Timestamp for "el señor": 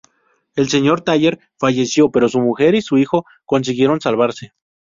0.55-1.01